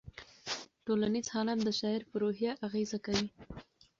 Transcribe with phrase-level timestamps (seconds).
[0.85, 3.27] ټولنیز حالات د شاعر په روحیه اغېز کوي.